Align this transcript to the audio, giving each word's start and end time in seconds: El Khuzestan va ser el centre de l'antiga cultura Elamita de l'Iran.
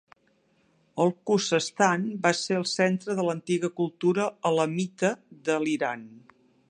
El 1.03 1.11
Khuzestan 1.29 2.07
va 2.25 2.31
ser 2.39 2.57
el 2.61 2.65
centre 2.71 3.17
de 3.19 3.25
l'antiga 3.29 3.71
cultura 3.83 4.27
Elamita 4.53 5.13
de 5.51 5.61
l'Iran. 5.67 6.09